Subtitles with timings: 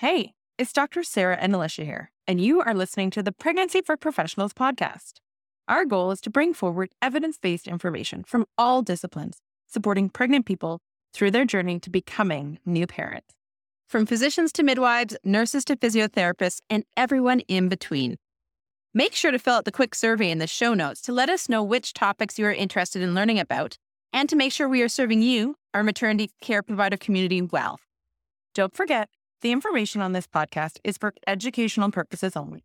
[0.00, 1.02] Hey, it's Dr.
[1.02, 5.20] Sarah and Alicia here, and you are listening to the Pregnancy for Professionals podcast.
[5.68, 10.80] Our goal is to bring forward evidence based information from all disciplines, supporting pregnant people
[11.12, 13.34] through their journey to becoming new parents.
[13.90, 18.16] From physicians to midwives, nurses to physiotherapists, and everyone in between.
[18.94, 21.46] Make sure to fill out the quick survey in the show notes to let us
[21.46, 23.76] know which topics you are interested in learning about
[24.14, 27.78] and to make sure we are serving you, our maternity care provider community, well.
[28.54, 29.10] Don't forget,
[29.40, 32.64] the information on this podcast is for educational purposes only.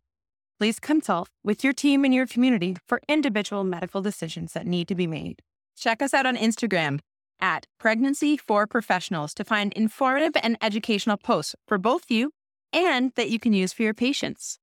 [0.58, 4.94] Please consult with your team and your community for individual medical decisions that need to
[4.94, 5.40] be made.
[5.76, 7.00] Check us out on Instagram
[7.40, 12.32] at Pregnancy for Professionals to find informative and educational posts for both you
[12.72, 14.58] and that you can use for your patients.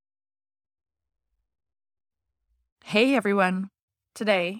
[2.85, 3.69] Hey everyone.
[4.13, 4.59] Today,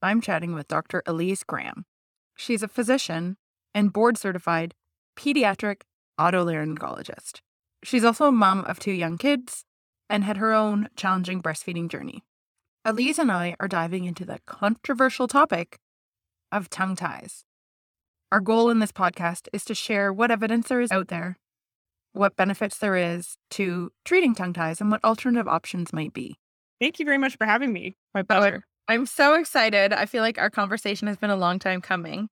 [0.00, 1.02] I'm chatting with Dr.
[1.06, 1.84] Elise Graham.
[2.36, 3.36] She's a physician
[3.74, 4.74] and board certified
[5.16, 5.82] pediatric
[6.18, 7.40] otolaryngologist.
[7.82, 9.64] She's also a mom of two young kids
[10.10, 12.22] and had her own challenging breastfeeding journey.
[12.84, 15.78] Elise and I are diving into the controversial topic
[16.50, 17.44] of tongue ties.
[18.32, 21.38] Our goal in this podcast is to share what evidence there is out there,
[22.12, 26.36] what benefits there is to treating tongue ties, and what alternative options might be.
[26.80, 27.96] Thank you very much for having me.
[28.14, 28.64] My oh, pleasure.
[28.86, 29.92] I'm so excited.
[29.92, 32.28] I feel like our conversation has been a long time coming.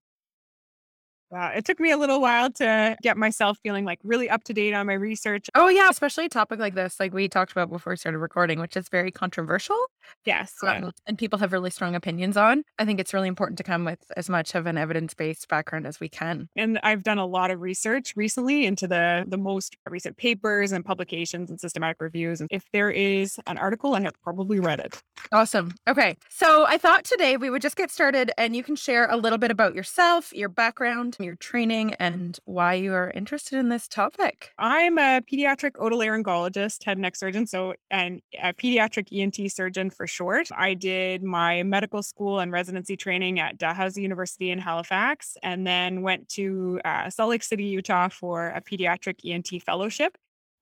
[1.31, 1.53] Wow.
[1.55, 4.75] It took me a little while to get myself feeling like really up to date
[4.75, 5.51] on my research.
[5.55, 5.89] Oh, yeah.
[5.91, 8.89] Especially a topic like this, like we talked about before we started recording, which is
[8.89, 9.77] very controversial.
[10.25, 10.55] Yes.
[10.63, 12.63] Um, and people have really strong opinions on.
[12.79, 15.87] I think it's really important to come with as much of an evidence based background
[15.87, 16.49] as we can.
[16.55, 20.85] And I've done a lot of research recently into the, the most recent papers and
[20.85, 22.41] publications and systematic reviews.
[22.41, 25.03] And if there is an article, I have probably read it.
[25.33, 25.75] Awesome.
[25.89, 26.17] Okay.
[26.29, 29.39] So I thought today we would just get started and you can share a little
[29.39, 34.53] bit about yourself, your background your training, and why you are interested in this topic.
[34.59, 40.07] I'm a pediatric otolaryngologist, head and neck surgeon, so and a pediatric ENT surgeon for
[40.07, 40.49] short.
[40.57, 46.03] I did my medical school and residency training at Dalhousie University in Halifax, and then
[46.03, 50.17] went to uh, Salt Lake City, Utah, for a pediatric ENT fellowship.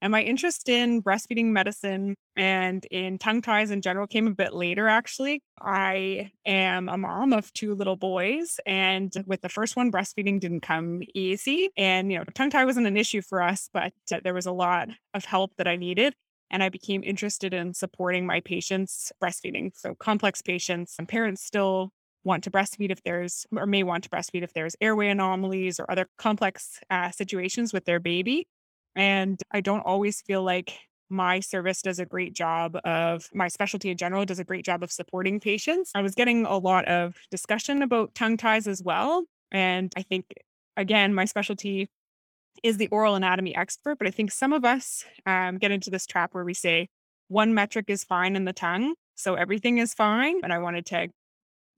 [0.04, 4.52] And my interest in breastfeeding medicine and in tongue ties in general came a bit
[4.52, 5.40] later, actually.
[5.62, 10.60] I am a mom of two little boys, and with the first one, breastfeeding didn't
[10.60, 11.70] come easy.
[11.78, 14.52] And, you know, tongue tie wasn't an issue for us, but uh, there was a
[14.52, 16.12] lot of help that I needed.
[16.50, 19.70] And I became interested in supporting my patients breastfeeding.
[19.74, 21.92] So, complex patients and parents still
[22.24, 25.90] want to breastfeed if there's, or may want to breastfeed if there's airway anomalies or
[25.90, 28.46] other complex uh, situations with their baby.
[28.96, 30.78] And I don't always feel like
[31.10, 34.82] my service does a great job of my specialty in general does a great job
[34.82, 35.90] of supporting patients.
[35.94, 39.24] I was getting a lot of discussion about tongue ties as well.
[39.52, 40.26] And I think,
[40.76, 41.88] again, my specialty
[42.62, 46.06] is the oral anatomy expert, but I think some of us um, get into this
[46.06, 46.88] trap where we say
[47.28, 48.94] one metric is fine in the tongue.
[49.14, 50.40] So everything is fine.
[50.42, 51.08] And I wanted to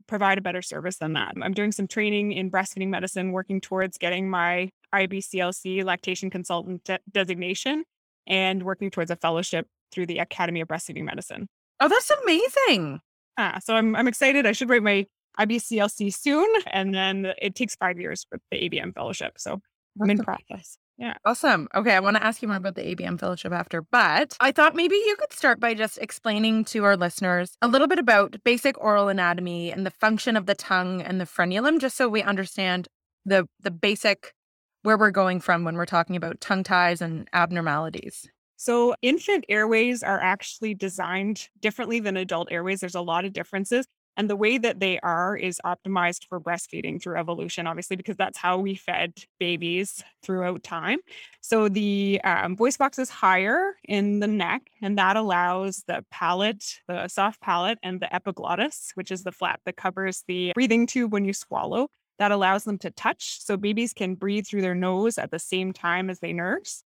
[0.07, 1.35] provide a better service than that.
[1.41, 6.99] I'm doing some training in breastfeeding medicine, working towards getting my IBCLC lactation consultant de-
[7.11, 7.85] designation
[8.27, 11.49] and working towards a fellowship through the Academy of Breastfeeding Medicine.
[11.81, 13.01] Oh, that's amazing.
[13.39, 14.47] Ah, so I'm, I'm excited.
[14.47, 15.07] I should write my
[15.39, 16.49] IBCLC soon.
[16.69, 19.35] And then it takes five years for the ABM fellowship.
[19.39, 19.61] So
[20.01, 20.79] I'm in process.
[20.99, 21.15] Yeah.
[21.27, 21.69] Awesome.
[21.75, 21.95] Okay.
[21.95, 24.95] I want to ask you more about the ABM fellowship after, but I thought maybe
[24.97, 29.09] you could start by just explaining to our listeners a little bit about basic oral
[29.09, 32.89] anatomy and the function of the tongue and the frenulum, just so we understand
[33.27, 34.33] the the basic
[34.83, 38.27] where we're going from when we're talking about tongue ties and abnormalities.
[38.57, 42.81] So, infant airways are actually designed differently than adult airways.
[42.81, 43.87] There's a lot of differences.
[44.17, 48.39] And the way that they are is optimized for breastfeeding through evolution, obviously, because that's
[48.39, 51.01] how we fed babies throughout time.
[51.41, 56.81] So the um, voice box is higher in the neck, and that allows the palate,
[56.89, 61.13] the soft palate, and the epiglottis, which is the flap that covers the breathing tube
[61.13, 61.89] when you swallow.
[62.19, 63.45] That allows them to touch.
[63.45, 66.83] So babies can breathe through their nose at the same time as they nurse.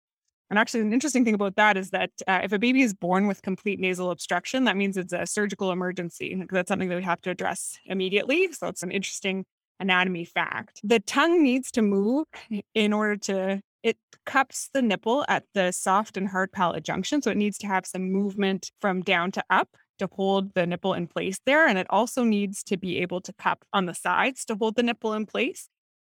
[0.50, 3.28] And actually, an interesting thing about that is that uh, if a baby is born
[3.28, 6.42] with complete nasal obstruction, that means it's a surgical emergency.
[6.50, 8.52] That's something that we have to address immediately.
[8.52, 9.44] So it's an interesting
[9.78, 10.80] anatomy fact.
[10.82, 12.26] The tongue needs to move
[12.74, 17.22] in order to, it cups the nipple at the soft and hard palate junction.
[17.22, 19.68] So it needs to have some movement from down to up
[20.00, 21.66] to hold the nipple in place there.
[21.66, 24.82] And it also needs to be able to cup on the sides to hold the
[24.82, 25.68] nipple in place.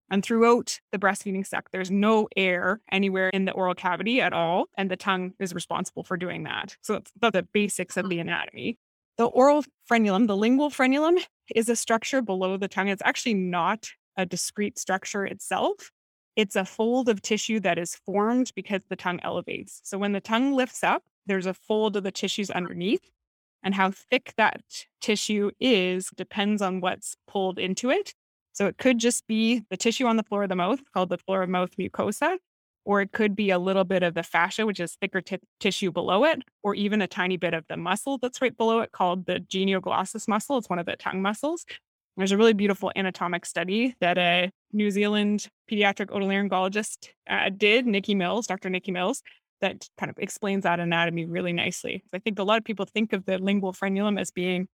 [0.10, 4.66] And throughout the breastfeeding suck, there's no air anywhere in the oral cavity at all.
[4.78, 6.78] And the tongue is responsible for doing that.
[6.82, 8.10] So that's the basics of mm-hmm.
[8.10, 8.78] the anatomy.
[9.18, 11.18] The oral frenulum, the lingual frenulum,
[11.56, 12.90] is a structure below the tongue.
[12.90, 15.92] It's actually not a discrete structure itself.
[16.36, 19.80] It's a fold of tissue that is formed because the tongue elevates.
[19.84, 23.10] So when the tongue lifts up, there's a fold of the tissues underneath.
[23.64, 24.62] And how thick that
[25.02, 28.14] tissue is depends on what's pulled into it.
[28.56, 31.18] So it could just be the tissue on the floor of the mouth called the
[31.18, 32.38] floor of mouth mucosa,
[32.86, 35.92] or it could be a little bit of the fascia, which is thicker t- tissue
[35.92, 39.26] below it, or even a tiny bit of the muscle that's right below it called
[39.26, 40.58] the genioglossus muscle.
[40.58, 41.66] It's one of the tongue muscles.
[42.16, 48.16] There's a really beautiful anatomic study that a New Zealand pediatric otolaryngologist uh, did, Nikki
[48.16, 48.70] Mills, Dr.
[48.70, 49.22] Nikki Mills,
[49.60, 52.04] that kind of explains that anatomy really nicely.
[52.14, 54.70] I think a lot of people think of the lingual frenulum as being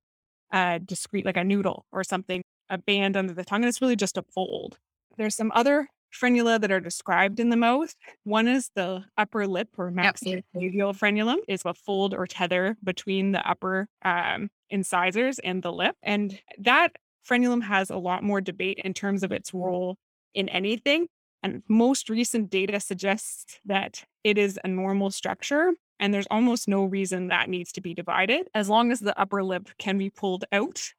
[0.53, 3.97] uh, discrete, like a noodle or something, a band under the tongue, and it's really
[3.97, 4.79] just a fold.
[5.17, 7.95] There's some other frenula that are described in the mouth.
[8.25, 13.33] One is the upper lip or maxillary labial frenulum is a fold or tether between
[13.33, 15.97] the upper um, incisors and the lip.
[16.03, 16.93] And that
[17.29, 19.97] frenulum has a lot more debate in terms of its role
[20.35, 21.07] in anything.
[21.43, 26.85] And most recent data suggests that it is a normal structure and there's almost no
[26.85, 30.45] reason that needs to be divided as long as the upper lip can be pulled
[30.51, 30.93] out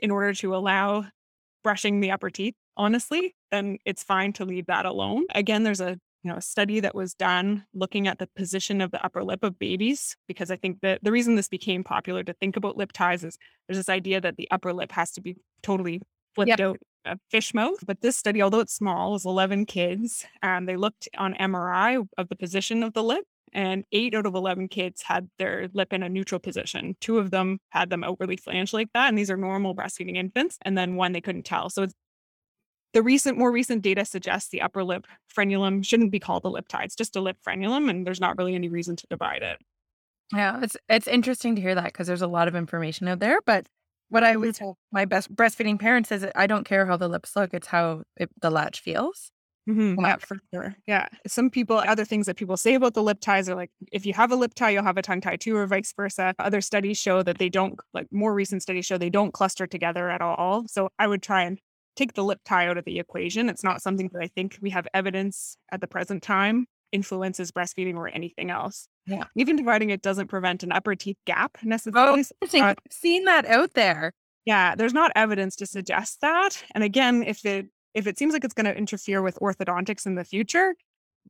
[0.00, 1.04] in order to allow
[1.62, 5.98] brushing the upper teeth honestly then it's fine to leave that alone again there's a
[6.22, 9.42] you know a study that was done looking at the position of the upper lip
[9.42, 12.92] of babies because i think that the reason this became popular to think about lip
[12.92, 13.36] ties is
[13.66, 16.00] there's this idea that the upper lip has to be totally
[16.34, 16.60] flipped yep.
[16.60, 20.76] out a fish mouth but this study although it's small was 11 kids and they
[20.76, 25.02] looked on mri of the position of the lip and eight out of 11 kids
[25.02, 26.96] had their lip in a neutral position.
[27.00, 29.08] Two of them had them outwardly flanged like that.
[29.08, 30.58] And these are normal breastfeeding infants.
[30.62, 31.68] And then one they couldn't tell.
[31.70, 31.94] So it's
[32.92, 36.68] the recent, more recent data suggests the upper lip frenulum shouldn't be called a lip
[36.68, 36.84] tie.
[36.84, 39.58] It's just a lip frenulum, and there's not really any reason to divide it.
[40.32, 43.40] Yeah, it's it's interesting to hear that because there's a lot of information out there.
[43.44, 43.66] But
[44.08, 47.34] what I would tell my best breastfeeding parents is I don't care how the lips
[47.34, 49.30] look; it's how it, the latch feels.
[49.68, 50.00] Mm-hmm.
[50.00, 50.74] Yeah, for sure.
[50.86, 51.06] Yeah.
[51.26, 54.12] Some people, other things that people say about the lip ties are like, if you
[54.14, 56.34] have a lip tie, you'll have a tongue tie too, or vice versa.
[56.38, 60.10] Other studies show that they don't, like more recent studies show they don't cluster together
[60.10, 60.64] at all.
[60.66, 61.60] So I would try and
[61.94, 63.48] take the lip tie out of the equation.
[63.48, 67.96] It's not something that I think we have evidence at the present time influences breastfeeding
[67.96, 68.86] or anything else.
[69.06, 69.24] Yeah.
[69.36, 72.24] Even dividing it doesn't prevent an upper teeth gap necessarily.
[72.42, 74.12] Oh, uh, seen that out there.
[74.44, 76.62] Yeah, there's not evidence to suggest that.
[76.74, 80.14] And again, if it if it seems like it's going to interfere with orthodontics in
[80.14, 80.74] the future,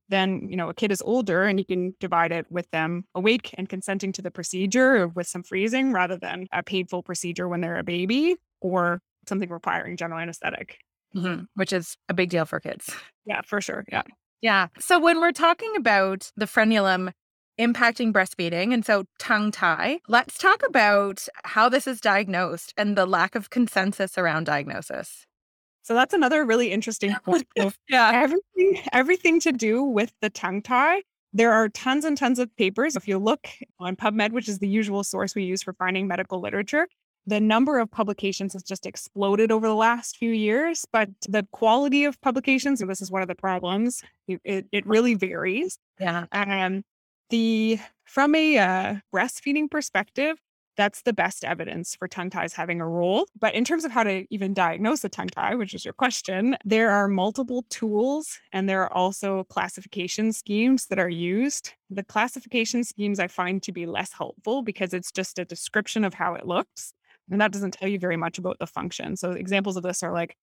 [0.09, 3.55] then you know a kid is older and you can divide it with them awake
[3.59, 7.79] and consenting to the procedure with some freezing rather than a painful procedure when they're
[7.79, 10.79] a baby or something requiring general anesthetic.
[11.15, 11.45] Mm-hmm.
[11.55, 12.91] Which is a big deal for kids.
[13.27, 13.85] Yeah, for sure.
[13.93, 14.03] Yeah.
[14.41, 14.69] Yeah.
[14.79, 17.13] So when we're talking about the frenulum
[17.61, 23.07] impacting breastfeeding and so tongue tie, let's talk about how this is diagnosed and the
[23.07, 25.27] lack of consensus around diagnosis.
[25.83, 27.47] So that's another really interesting point.
[27.89, 28.11] yeah.
[28.15, 31.03] Everything everything to do with the tongue tie.
[31.35, 32.95] There are tons and tons of papers.
[32.95, 33.49] If you look
[33.79, 36.87] on PubMed, which is the usual source we use for finding medical literature,
[37.27, 42.05] the number of publications has just exploded over the last few years, but the quality
[42.05, 45.79] of publications, and this is one of the problems, it, it really varies.
[46.01, 46.27] Yeah.
[46.33, 46.83] Um,
[47.31, 50.37] the from a uh, breastfeeding perspective,
[50.83, 53.29] that's the best evidence for tongue ties having a role.
[53.39, 56.57] But in terms of how to even diagnose a tongue tie, which is your question,
[56.65, 61.71] there are multiple tools and there are also classification schemes that are used.
[61.89, 66.15] The classification schemes I find to be less helpful because it's just a description of
[66.15, 66.93] how it looks.
[67.31, 69.17] And that doesn't tell you very much about the function.
[69.17, 70.37] So examples of this are like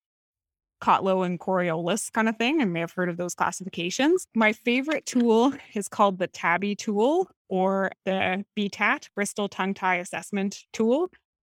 [0.80, 2.60] Kotlow and Coryllos kind of thing.
[2.60, 4.26] I may have heard of those classifications.
[4.34, 10.64] My favorite tool is called the Tabby tool or the BTAT, Bristol Tongue Tie Assessment
[10.72, 11.10] Tool.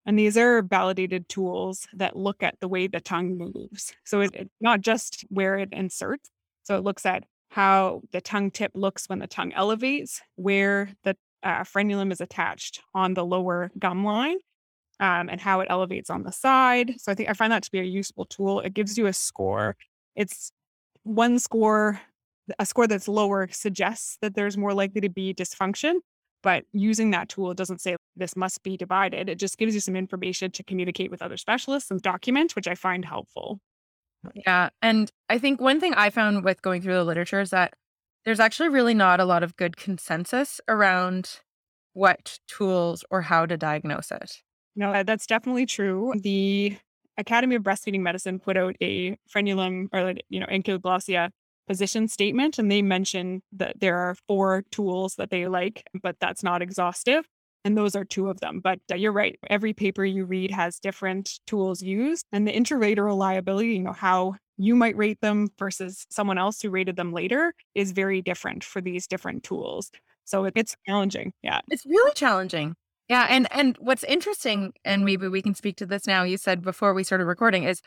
[0.07, 3.95] And these are validated tools that look at the way the tongue moves.
[4.05, 6.31] So it's not just where it inserts.
[6.65, 11.17] So it looks at how the tongue tip looks when the tongue elevates, where the
[11.43, 14.39] uh, frenulum is attached on the lower gum line,
[15.01, 16.95] um, and how it elevates on the side.
[16.99, 18.61] So I think I find that to be a useful tool.
[18.61, 19.77] It gives you a score.
[20.15, 20.51] It's
[21.03, 22.01] one score,
[22.59, 25.95] a score that's lower suggests that there's more likely to be dysfunction.
[26.43, 29.31] But using that tool, doesn't say this must be divided.
[29.31, 32.75] It just gives you some information to communicate with other specialists and document, which I
[32.75, 33.61] find helpful.
[34.35, 34.69] Yeah.
[34.83, 37.75] And I think one thing I found with going through the literature is that
[38.25, 41.41] there's actually really not a lot of good consensus around
[41.93, 44.43] what tools or how to diagnose it.
[44.77, 46.13] No, that's definitely true.
[46.17, 46.77] The
[47.17, 51.31] Academy of Breastfeeding Medicine put out a frenulum or you know ankyloglossia
[51.69, 56.43] position statement, and they mention that there are four tools that they like, but that's
[56.43, 57.25] not exhaustive.
[57.67, 58.61] And those are two of them.
[58.63, 59.39] But uh, you're right.
[59.49, 63.75] Every paper you read has different tools used, and the inter-rater reliability.
[63.75, 67.93] You know how you might rate them versus someone else who rated them later is
[67.93, 69.91] very different for these different tools.
[70.25, 71.33] So it's challenging.
[71.43, 71.61] Yeah.
[71.71, 72.75] It's really challenging.
[73.09, 76.23] Yeah, and and what's interesting, and maybe we can speak to this now.
[76.23, 77.83] You said before we started recording is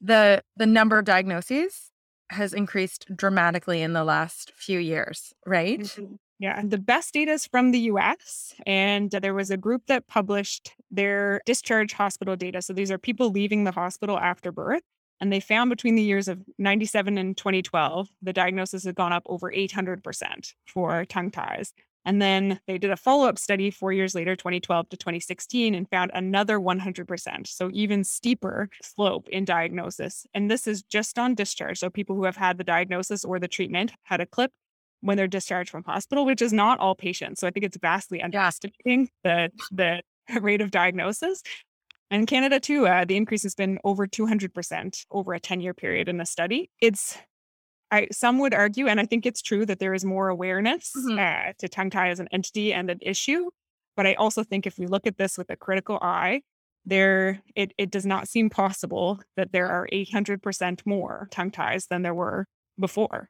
[0.00, 1.90] the the number of diagnoses
[2.30, 5.80] has increased dramatically in the last few years, right?
[5.80, 6.14] Mm-hmm.
[6.40, 8.54] Yeah, the best data is from the US.
[8.64, 12.62] And there was a group that published their discharge hospital data.
[12.62, 14.82] So these are people leaving the hospital after birth.
[15.20, 19.24] And they found between the years of 97 and 2012, the diagnosis had gone up
[19.26, 21.72] over 800% for tongue ties.
[22.08, 25.86] And then they did a follow up study four years later, 2012 to 2016, and
[25.90, 27.46] found another 100%.
[27.46, 30.26] So even steeper slope in diagnosis.
[30.32, 31.78] And this is just on discharge.
[31.78, 34.52] So people who have had the diagnosis or the treatment had a clip
[35.02, 37.40] when they're discharged from hospital, which is not all patients.
[37.40, 40.00] So I think it's vastly underestimating the, the
[40.40, 41.42] rate of diagnosis.
[42.10, 46.08] And Canada, too, uh, the increase has been over 200% over a 10 year period
[46.08, 46.70] in the study.
[46.80, 47.18] It's
[47.90, 51.18] I, some would argue, and I think it's true that there is more awareness mm-hmm.
[51.18, 53.50] uh, to tongue tie as an entity and an issue.
[53.96, 56.42] But I also think if we look at this with a critical eye,
[56.84, 62.02] there it, it does not seem possible that there are 800% more tongue ties than
[62.02, 62.46] there were
[62.78, 63.28] before.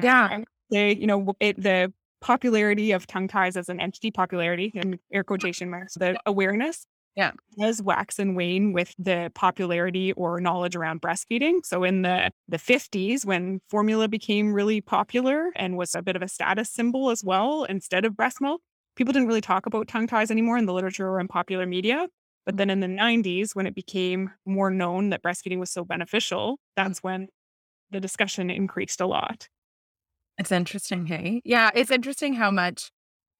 [0.00, 0.40] Yeah.
[0.70, 5.24] They, you know, it, the popularity of tongue ties as an entity, popularity in air
[5.24, 6.86] quotation marks, the awareness
[7.16, 7.32] yeah.
[7.58, 11.64] does wax and wane with the popularity or knowledge around breastfeeding.
[11.64, 16.22] So in the, the 50s, when formula became really popular and was a bit of
[16.22, 18.60] a status symbol as well, instead of breast milk,
[18.96, 22.06] people didn't really talk about tongue ties anymore in the literature or in popular media.
[22.46, 22.58] But mm.
[22.58, 26.56] then in the 90s, when it became more known that breastfeeding was so beneficial, mm.
[26.76, 27.28] that's when
[27.90, 29.48] the discussion increased a lot.
[30.38, 31.42] It's interesting, hey?
[31.44, 32.90] Yeah, it's interesting how much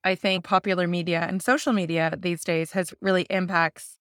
[0.05, 3.99] I think popular media and social media these days has really impacts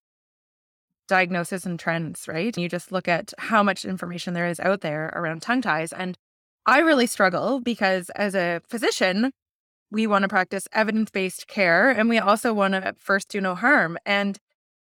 [1.08, 2.58] diagnosis and trends, right?
[2.58, 5.92] You just look at how much information there is out there around tongue ties.
[5.92, 6.18] And
[6.66, 9.32] I really struggle because as a physician,
[9.92, 13.56] we want to practice evidence based care and we also want to first do no
[13.56, 13.98] harm.
[14.06, 14.38] And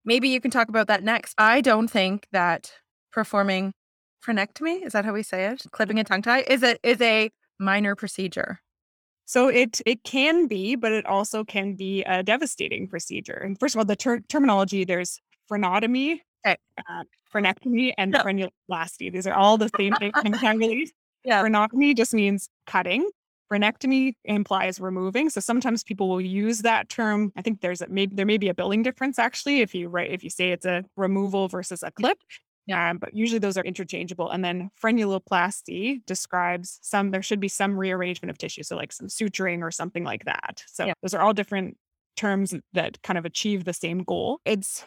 [0.04, 1.36] maybe you can talk about that next.
[1.38, 2.72] I don't think that
[3.12, 3.74] performing
[4.26, 5.64] frenectomy, is that how we say it?
[5.72, 8.60] Clipping a tongue tie is a is a minor procedure.
[9.28, 13.36] So it it can be, but it also can be a devastating procedure.
[13.36, 15.20] And first of all, the ter- terminology there's
[15.52, 16.56] frenotomy, okay.
[16.90, 17.04] uh,
[17.34, 18.24] frenectomy, and no.
[19.10, 20.14] These are all the same thing.
[21.26, 21.44] yeah.
[21.44, 23.10] Frenotomy just means cutting.
[23.52, 25.30] Frenectomy implies removing.
[25.30, 27.34] So sometimes people will use that term.
[27.36, 30.12] I think there's a, maybe there may be a billing difference actually if you write
[30.12, 32.18] if you say it's a removal versus a clip.
[32.68, 34.30] Yeah, but usually those are interchangeable.
[34.30, 38.64] And then frenuloplasty describes some, there should be some rearrangement of tissue.
[38.64, 40.64] So, like some suturing or something like that.
[40.68, 40.94] So, yeah.
[41.02, 41.78] those are all different
[42.18, 44.42] terms that kind of achieve the same goal.
[44.44, 44.84] It's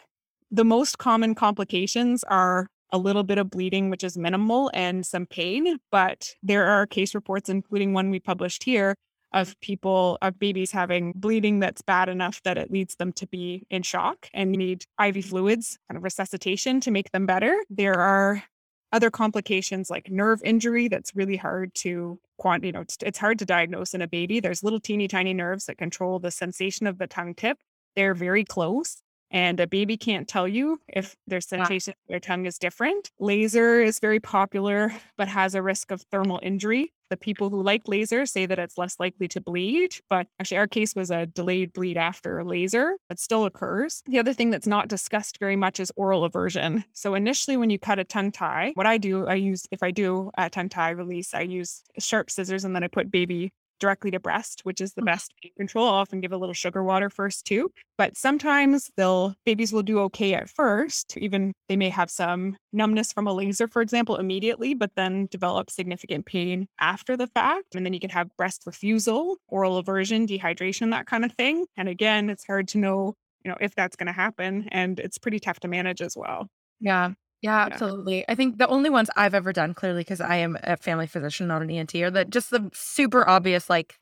[0.51, 5.25] the most common complications are a little bit of bleeding, which is minimal, and some
[5.25, 5.77] pain.
[5.91, 8.95] But there are case reports, including one we published here,
[9.33, 13.65] of people, of babies having bleeding that's bad enough that it leads them to be
[13.69, 17.57] in shock and need IV fluids, kind of resuscitation to make them better.
[17.69, 18.43] There are
[18.91, 23.39] other complications like nerve injury that's really hard to quant you know it's, it's hard
[23.39, 24.39] to diagnose in a baby.
[24.39, 27.57] There's little teeny tiny nerves that control the sensation of the tongue tip.
[27.95, 32.57] They're very close and a baby can't tell you if their sensation their tongue is
[32.57, 33.11] different.
[33.19, 36.93] Laser is very popular, but has a risk of thermal injury.
[37.09, 40.67] The people who like laser say that it's less likely to bleed, but actually, our
[40.67, 42.95] case was a delayed bleed after laser.
[43.09, 44.01] It still occurs.
[44.05, 46.85] The other thing that's not discussed very much is oral aversion.
[46.93, 49.91] So, initially, when you cut a tongue tie, what I do, I use, if I
[49.91, 54.11] do a tongue tie release, I use sharp scissors and then I put baby directly
[54.11, 55.87] to breast, which is the best pain control.
[55.87, 57.69] I'll often give a little sugar water first too.
[57.97, 61.17] But sometimes they'll babies will do okay at first.
[61.17, 65.69] Even they may have some numbness from a laser, for example, immediately, but then develop
[65.69, 67.75] significant pain after the fact.
[67.75, 71.65] And then you can have breast refusal, oral aversion, dehydration, that kind of thing.
[71.75, 74.69] And again, it's hard to know, you know, if that's going to happen.
[74.71, 76.47] And it's pretty tough to manage as well.
[76.79, 77.11] Yeah.
[77.41, 78.23] Yeah, absolutely.
[78.29, 81.47] I think the only ones I've ever done, clearly, because I am a family physician,
[81.47, 83.95] not an ENT, are that just the super obvious, like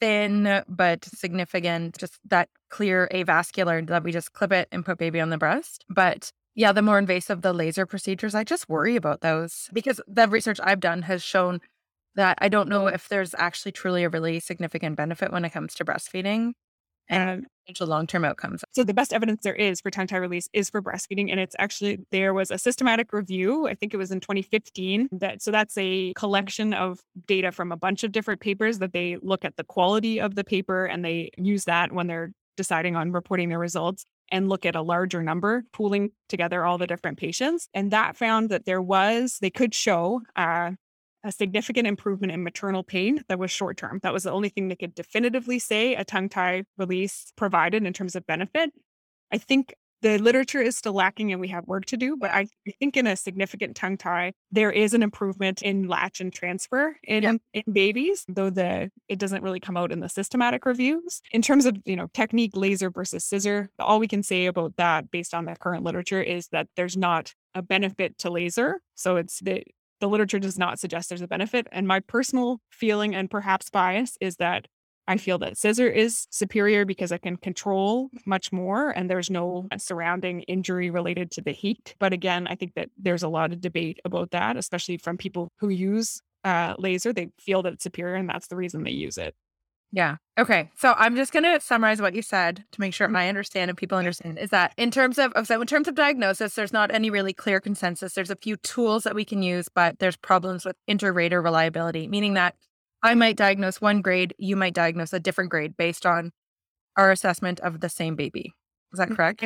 [0.00, 5.20] thin but significant, just that clear avascular that we just clip it and put baby
[5.20, 5.84] on the breast.
[5.90, 10.28] But yeah, the more invasive the laser procedures, I just worry about those because the
[10.28, 11.60] research I've done has shown
[12.16, 15.74] that I don't know if there's actually truly a really significant benefit when it comes
[15.76, 16.52] to breastfeeding
[17.10, 18.64] and potential long term outcomes.
[18.72, 21.30] So, the best evidence there is for tongue tie release is for breastfeeding.
[21.30, 25.08] And it's actually, there was a systematic review, I think it was in 2015.
[25.12, 29.18] That So, that's a collection of data from a bunch of different papers that they
[29.22, 33.12] look at the quality of the paper and they use that when they're deciding on
[33.12, 34.04] reporting their results.
[34.32, 37.68] and look at a larger number, pooling together all the different patients.
[37.74, 40.72] And that found that there was, they could show uh,
[41.24, 44.00] a significant improvement in maternal pain that was short term.
[44.02, 47.92] That was the only thing they could definitively say a tongue tie release provided in
[47.92, 48.72] terms of benefit.
[49.32, 52.46] I think the literature is still lacking and we have work to do, but I
[52.78, 57.40] think in a significant tongue tie, there is an improvement in latch and transfer in,
[57.52, 61.20] in babies, though the it doesn't really come out in the systematic reviews.
[61.32, 65.10] In terms of, you know, technique, laser versus scissor, all we can say about that
[65.10, 68.80] based on the current literature is that there's not a benefit to laser.
[68.94, 69.64] So it's the
[70.00, 71.66] the literature does not suggest there's a benefit.
[71.70, 74.66] And my personal feeling and perhaps bias is that
[75.06, 79.66] I feel that scissor is superior because I can control much more and there's no
[79.76, 81.94] surrounding injury related to the heat.
[81.98, 85.50] But again, I think that there's a lot of debate about that, especially from people
[85.58, 87.12] who use uh, laser.
[87.12, 89.34] They feel that it's superior and that's the reason they use it.
[89.92, 90.16] Yeah.
[90.38, 90.70] Okay.
[90.76, 93.16] So I'm just going to summarize what you said to make sure mm-hmm.
[93.16, 96.54] I understand and people understand is that in terms of, so in terms of diagnosis,
[96.54, 98.14] there's not any really clear consensus.
[98.14, 102.34] There's a few tools that we can use, but there's problems with inter-rater reliability, meaning
[102.34, 102.54] that
[103.02, 106.32] I might diagnose one grade, you might diagnose a different grade based on
[106.96, 108.54] our assessment of the same baby.
[108.92, 109.44] Is that mm, correct?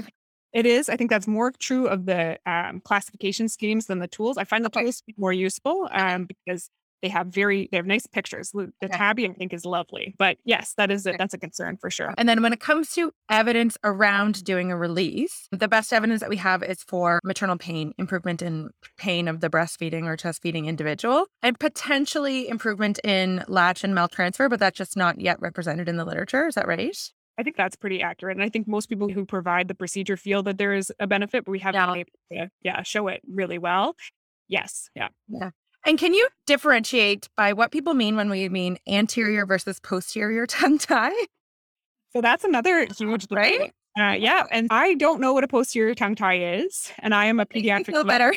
[0.53, 0.89] It is.
[0.89, 4.37] I think that's more true of the um, classification schemes than the tools.
[4.39, 6.69] I find the tools more useful um, because
[7.05, 8.51] they have very they have nice pictures.
[8.53, 8.97] The okay.
[8.97, 10.15] tabby I think is lovely.
[10.19, 12.15] But yes, that is a, that's a concern for sure.
[12.17, 16.31] And then when it comes to evidence around doing a release, the best evidence that
[16.31, 20.65] we have is for maternal pain, improvement in pain of the breastfeeding or chest feeding
[20.65, 25.99] individual, and potentially improvement in latch and maltransfer, but that's just not yet represented in
[25.99, 26.47] the literature.
[26.47, 26.97] Is that right?
[27.37, 28.37] I think that's pretty accurate.
[28.39, 31.45] And I think most people who provide the procedure feel that there is a benefit,
[31.45, 31.87] but we haven't yeah.
[31.87, 32.07] been
[32.39, 33.95] able to yeah, show it really well.
[34.49, 34.89] Yes.
[34.95, 35.09] Yeah.
[35.29, 35.51] Yeah.
[35.87, 40.79] And can you differentiate by what people mean when we mean anterior versus posterior tongue
[40.79, 41.13] tie?
[42.13, 43.73] So that's another huge right.
[43.99, 47.39] Uh, yeah, and I don't know what a posterior tongue tie is, and I am
[47.39, 47.87] a pediatric.
[47.87, 48.35] Feel better.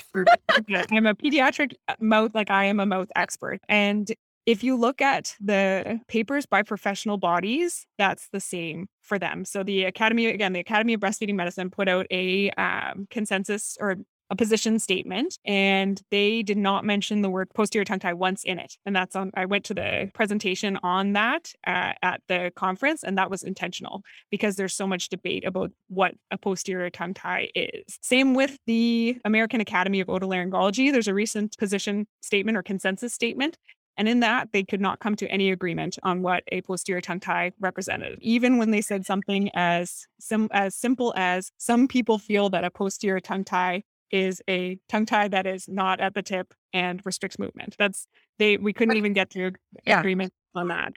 [0.92, 4.12] I'm a pediatric uh, mouth, like I am a mouth expert, and
[4.48, 9.44] if you look at the papers by professional bodies, that's the same for them.
[9.44, 13.98] So the Academy, again, the Academy of Breastfeeding Medicine put out a um, consensus or
[14.29, 18.59] a position statement and they did not mention the word posterior tongue tie once in
[18.59, 18.75] it.
[18.85, 23.18] And that's on, I went to the presentation on that uh, at the conference and
[23.18, 27.98] that was intentional because there's so much debate about what a posterior tongue tie is.
[28.01, 30.92] Same with the American Academy of Otolaryngology.
[30.92, 33.57] There's a recent position statement or consensus statement
[33.98, 37.20] and in that, they could not come to any agreement on what a posterior tongue
[37.20, 38.20] tie represented.
[38.22, 42.70] Even when they said something as, sim- as simple as some people feel that a
[42.70, 47.39] posterior tongue tie is a tongue tie that is not at the tip and restricts
[47.39, 47.75] movement.
[47.77, 48.07] That's
[48.39, 49.51] they we couldn't even get to
[49.85, 50.00] yeah.
[50.00, 50.93] agreement on that.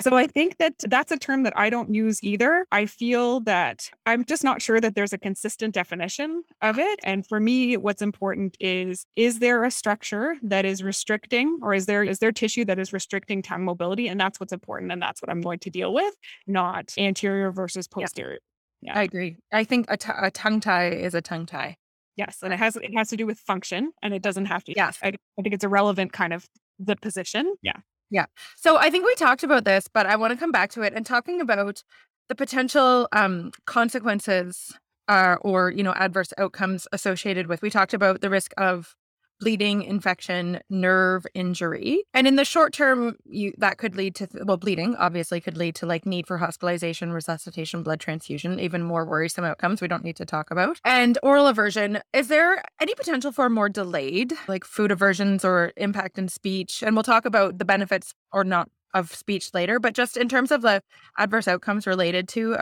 [0.00, 2.66] So I think that that's a term that I don't use either.
[2.72, 7.00] I feel that I'm just not sure that there's a consistent definition of it.
[7.04, 11.86] And for me, what's important is is there a structure that is restricting or is
[11.86, 14.08] there is there tissue that is restricting tongue mobility?
[14.08, 14.92] And that's what's important.
[14.92, 16.14] And that's what I'm going to deal with,
[16.46, 18.38] not anterior versus posterior.
[18.80, 18.92] Yeah.
[18.94, 19.00] yeah.
[19.00, 19.36] I agree.
[19.52, 21.76] I think a, t- a tongue tie is a tongue tie.
[22.16, 24.72] Yes, and it has it has to do with function, and it doesn't have to.
[24.74, 26.48] Yes, I, I think it's a relevant kind of
[26.78, 27.56] the position.
[27.62, 27.76] Yeah,
[28.10, 28.26] yeah.
[28.56, 30.94] So I think we talked about this, but I want to come back to it
[30.94, 31.82] and talking about
[32.28, 34.72] the potential um, consequences
[35.08, 37.62] uh, or you know adverse outcomes associated with.
[37.62, 38.96] We talked about the risk of
[39.40, 42.04] bleeding, infection, nerve injury.
[42.14, 45.74] And in the short term, you that could lead to well, bleeding obviously could lead
[45.76, 50.16] to like need for hospitalization, resuscitation, blood transfusion, even more worrisome outcomes we don't need
[50.16, 50.80] to talk about.
[50.84, 56.18] And oral aversion, is there any potential for more delayed like food aversions or impact
[56.18, 56.82] in speech?
[56.82, 60.50] And we'll talk about the benefits or not of speech later, but just in terms
[60.50, 60.82] of the
[61.18, 62.54] adverse outcomes related to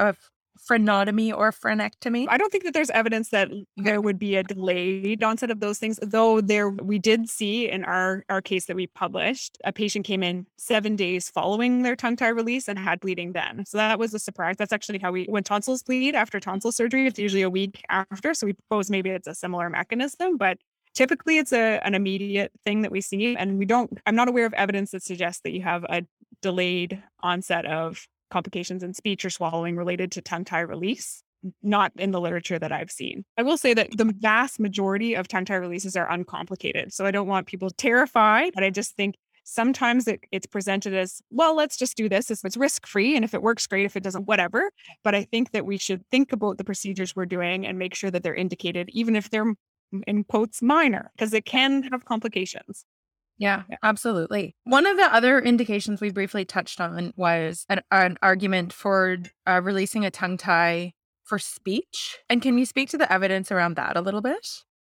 [0.57, 2.27] a frenotomy or frenectomy?
[2.29, 5.79] I don't think that there's evidence that there would be a delayed onset of those
[5.79, 10.05] things, though there we did see in our our case that we published, a patient
[10.05, 13.65] came in seven days following their tongue tie release and had bleeding then.
[13.67, 14.57] So that was a surprise.
[14.59, 18.35] That's actually how we when tonsils bleed after tonsil surgery, it's usually a week after.
[18.35, 20.59] So we propose maybe it's a similar mechanism, but
[20.95, 24.47] typically it's a an immediate thing that we see and we don't i'm not aware
[24.47, 26.03] of evidence that suggests that you have a
[26.41, 31.23] delayed onset of complications in speech or swallowing related to tongue tie release
[31.63, 33.25] not in the literature that I've seen.
[33.37, 36.93] I will say that the vast majority of tongue tie releases are uncomplicated.
[36.93, 41.21] So I don't want people terrified, but I just think sometimes it, it's presented as,
[41.31, 42.31] well, let's just do this.
[42.31, 43.85] If it's risk free and if it works, great.
[43.85, 44.71] If it doesn't, whatever.
[45.03, 48.11] But I think that we should think about the procedures we're doing and make sure
[48.11, 49.55] that they're indicated, even if they're
[50.07, 52.85] in quotes minor, because it can have complications.
[53.39, 54.55] Yeah, absolutely.
[54.65, 59.61] One of the other indications we briefly touched on was an, an argument for uh,
[59.63, 60.93] releasing a tongue tie
[61.25, 62.19] for speech?
[62.29, 64.47] And can you speak to the evidence around that a little bit?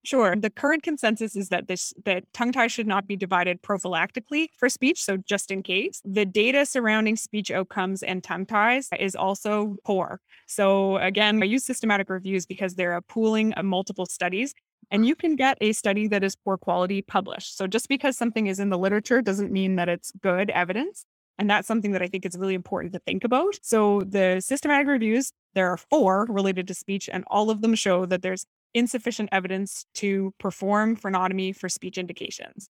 [0.04, 0.36] Sure.
[0.36, 4.68] The current consensus is that this that tongue tie should not be divided prophylactically for
[4.68, 6.00] speech, so just in case.
[6.04, 10.20] The data surrounding speech outcomes and tongue ties is also poor.
[10.46, 14.54] So again, I use systematic reviews because they're a pooling of multiple studies
[14.90, 17.56] and you can get a study that is poor quality published.
[17.56, 21.04] So just because something is in the literature doesn't mean that it's good evidence.
[21.38, 23.58] And that's something that I think is really important to think about.
[23.62, 28.06] So the systematic reviews, there are four related to speech, and all of them show
[28.06, 32.68] that there's insufficient evidence to perform frenotomy for speech indications.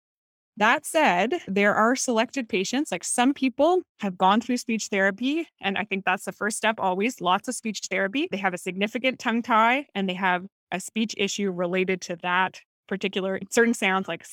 [0.57, 5.47] That said, there are selected patients, like some people have gone through speech therapy.
[5.61, 8.27] And I think that's the first step always lots of speech therapy.
[8.29, 12.61] They have a significant tongue tie and they have a speech issue related to that
[12.89, 14.27] particular certain sounds, like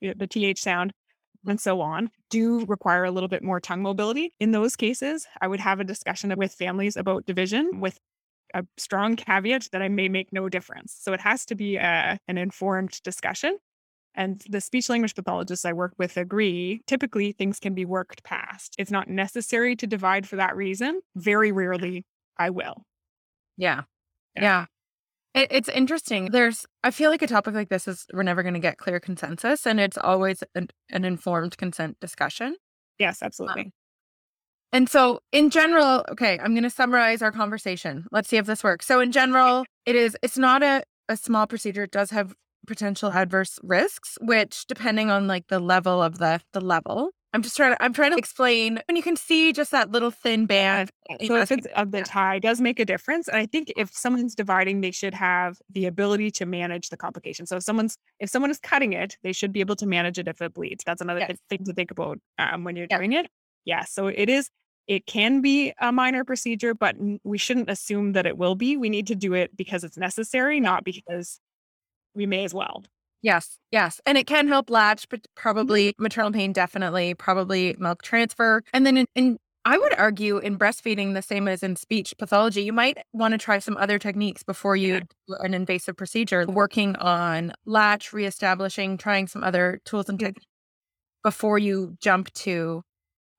[0.00, 0.92] the TH sound
[1.46, 4.32] and so on, do require a little bit more tongue mobility.
[4.40, 7.98] In those cases, I would have a discussion with families about division with
[8.54, 10.96] a strong caveat that I may make no difference.
[11.00, 13.58] So it has to be a, uh, an informed discussion.
[14.14, 18.74] And the speech language pathologists I work with agree typically things can be worked past.
[18.76, 21.00] It's not necessary to divide for that reason.
[21.14, 22.04] Very rarely
[22.36, 22.84] I will.
[23.56, 23.82] Yeah.
[24.34, 24.42] Yeah.
[24.42, 24.66] yeah.
[25.34, 26.26] It, it's interesting.
[26.26, 28.98] There's, I feel like a topic like this is, we're never going to get clear
[28.98, 32.56] consensus, and it's always an, an informed consent discussion.
[32.98, 33.62] Yes, absolutely.
[33.62, 33.72] Um,
[34.72, 38.06] and so, in general, okay, I'm going to summarize our conversation.
[38.12, 38.86] Let's see if this works.
[38.86, 41.84] So, in general, it is, it's not a, a small procedure.
[41.84, 42.34] It does have
[42.66, 47.56] potential adverse risks, which depending on like the level of the, the level, I'm just
[47.56, 50.90] trying to I'm trying to explain and you can see just that little thin band.
[51.26, 53.28] So if it's of the tie does make a difference.
[53.28, 57.46] And I think if someone's dividing, they should have the ability to manage the complication.
[57.46, 60.26] So if someone's if someone is cutting it, they should be able to manage it
[60.26, 60.82] if it bleeds.
[60.84, 61.38] That's another yes.
[61.48, 62.98] thing to think about um, when you're yes.
[62.98, 63.28] doing it.
[63.64, 63.84] Yeah.
[63.84, 64.50] So it is
[64.88, 68.76] it can be a minor procedure, but we shouldn't assume that it will be.
[68.76, 71.38] We need to do it because it's necessary, not because
[72.12, 72.82] we may as well.
[73.22, 74.00] Yes, yes.
[74.06, 75.42] And it can help latch, but mm-hmm.
[75.42, 78.62] probably maternal pain, definitely, probably milk transfer.
[78.72, 82.62] And then in, in I would argue in breastfeeding, the same as in speech pathology,
[82.62, 86.96] you might want to try some other techniques before you do an invasive procedure, working
[86.96, 90.46] on latch, reestablishing, trying some other tools and techniques
[91.22, 92.82] before you jump to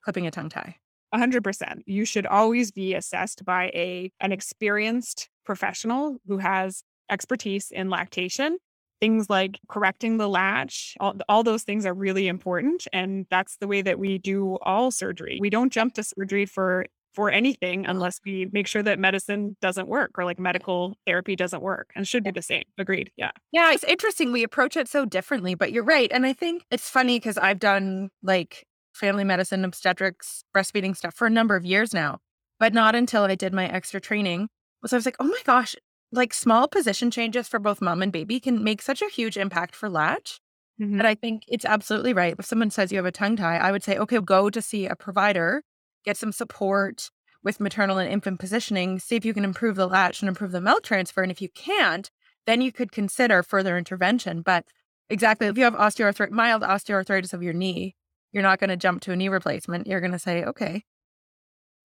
[0.03, 0.75] clipping a tongue tie.
[1.13, 1.81] 100%.
[1.87, 8.57] You should always be assessed by a an experienced professional who has expertise in lactation
[9.01, 12.87] things like correcting the latch, all, all those things are really important.
[12.93, 15.39] And that's the way that we do all surgery.
[15.41, 19.89] We don't jump to surgery for for anything unless we make sure that medicine doesn't
[19.89, 22.63] work or like medical therapy doesn't work and should be the same.
[22.77, 23.11] Agreed.
[23.17, 23.31] Yeah.
[23.51, 23.73] Yeah.
[23.73, 24.31] It's interesting.
[24.31, 26.09] We approach it so differently, but you're right.
[26.13, 31.27] And I think it's funny because I've done like family medicine, obstetrics, breastfeeding stuff for
[31.27, 32.19] a number of years now,
[32.59, 34.47] but not until I did my extra training.
[34.85, 35.75] So I was like, oh my gosh,
[36.11, 39.75] like small position changes for both mom and baby can make such a huge impact
[39.75, 40.39] for latch.
[40.79, 40.99] Mm-hmm.
[40.99, 42.35] And I think it's absolutely right.
[42.37, 44.87] If someone says you have a tongue tie, I would say, okay, go to see
[44.87, 45.63] a provider,
[46.03, 47.09] get some support
[47.43, 50.61] with maternal and infant positioning, see if you can improve the latch and improve the
[50.61, 51.21] milk transfer.
[51.23, 52.09] And if you can't,
[52.45, 54.41] then you could consider further intervention.
[54.41, 54.65] But
[55.09, 57.95] exactly, if you have osteoarthritis, mild osteoarthritis of your knee,
[58.31, 59.87] you're not going to jump to a knee replacement.
[59.87, 60.83] You're going to say, okay,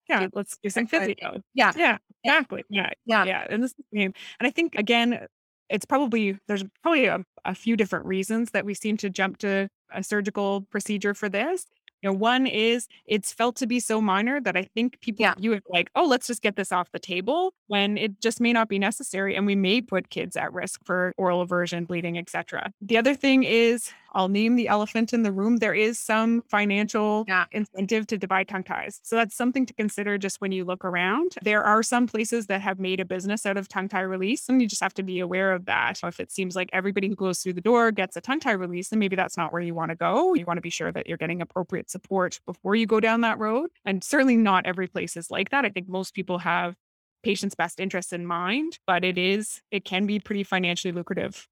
[0.08, 1.42] yeah, let's do some physio.
[1.54, 1.72] Yeah.
[1.76, 2.64] Yeah, exactly.
[2.68, 2.90] Yeah.
[3.04, 3.24] Yeah.
[3.24, 3.46] Yeah.
[3.48, 4.12] And this is the game.
[4.40, 5.26] And I think again,
[5.68, 9.68] it's probably there's probably a, a few different reasons that we seem to jump to
[9.92, 11.66] a surgical procedure for this.
[12.02, 15.34] You know, one is it's felt to be so minor that I think people yeah.
[15.34, 18.52] view it like, oh, let's just get this off the table when it just may
[18.52, 19.34] not be necessary.
[19.34, 22.70] And we may put kids at risk for oral aversion, bleeding, etc.
[22.82, 25.58] The other thing is I'll name the elephant in the room.
[25.58, 27.44] There is some financial yeah.
[27.52, 28.98] incentive to divide tongue ties.
[29.02, 31.34] So that's something to consider just when you look around.
[31.42, 34.62] There are some places that have made a business out of tongue tie release, and
[34.62, 36.00] you just have to be aware of that.
[36.02, 38.88] If it seems like everybody who goes through the door gets a tongue tie release,
[38.88, 40.32] then maybe that's not where you want to go.
[40.32, 43.38] You want to be sure that you're getting appropriate support before you go down that
[43.38, 43.68] road.
[43.84, 45.66] And certainly not every place is like that.
[45.66, 46.74] I think most people have
[47.22, 51.46] patient's best interests in mind, but it is, it can be pretty financially lucrative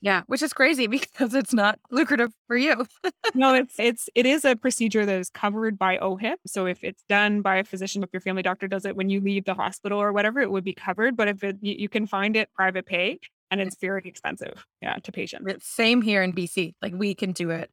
[0.00, 2.86] yeah, which is crazy because it's not lucrative for you.
[3.34, 6.36] no, it's it's it is a procedure that is covered by OHIP.
[6.46, 9.20] So if it's done by a physician, if your family doctor does it when you
[9.20, 11.16] leave the hospital or whatever, it would be covered.
[11.16, 13.18] But if it, you, you can find it private pay,
[13.50, 15.66] and it's very expensive, yeah, to patients.
[15.66, 16.74] Same here in BC.
[16.82, 17.70] Like we can do it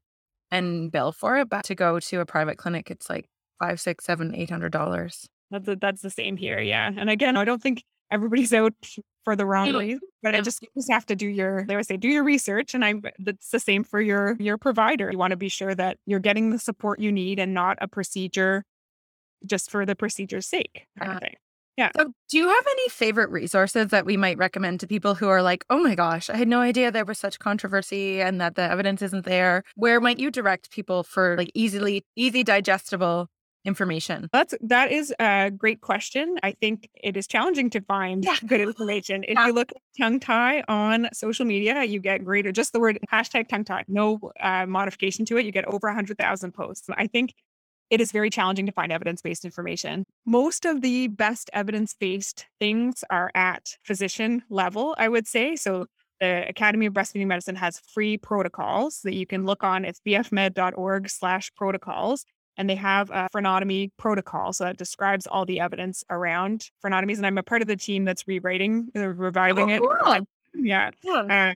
[0.51, 3.27] and bill for it, but to go to a private clinic, it's like
[3.59, 5.27] five, six, seven, eight hundred dollars.
[5.51, 6.91] That's a, that's the same here, yeah.
[6.95, 8.73] And again, I don't think everybody's out
[9.25, 9.99] for the wrong reason.
[10.23, 12.73] But I just you just have to do your they always say do your research.
[12.73, 15.11] And I that's the same for your your provider.
[15.11, 17.87] You want to be sure that you're getting the support you need and not a
[17.87, 18.63] procedure
[19.45, 21.35] just for the procedure's sake kind of thing.
[21.77, 21.89] Yeah.
[21.97, 25.41] So, do you have any favorite resources that we might recommend to people who are
[25.41, 28.61] like, oh my gosh, I had no idea there was such controversy and that the
[28.61, 29.63] evidence isn't there?
[29.75, 33.27] Where might you direct people for like easily, easy digestible
[33.65, 34.29] information?
[34.31, 36.35] That's that is a great question.
[36.43, 38.35] I think it is challenging to find Yeah.
[38.45, 39.23] good information.
[39.23, 39.47] If Yeah.
[39.47, 43.47] you look at tongue tie on social media, you get greater just the word hashtag
[43.47, 45.45] tongue tie, no uh, modification to it.
[45.45, 46.87] You get over hundred thousand posts.
[46.95, 47.33] I think
[47.91, 50.05] it is very challenging to find evidence based information.
[50.25, 55.55] Most of the best evidence based things are at physician level, I would say.
[55.55, 55.85] So
[56.19, 59.83] the Academy of Breastfeeding Medicine has free protocols that you can look on.
[59.85, 62.25] It's bfmed.org slash protocols
[62.57, 64.53] and they have a frenotomy protocol.
[64.53, 67.17] So that describes all the evidence around frenotomies.
[67.17, 69.81] And I'm a part of the team that's rewriting, uh, reviving it.
[69.81, 70.19] cool.
[70.57, 70.91] Yeah.
[71.03, 71.51] Yeah.
[71.51, 71.53] Uh,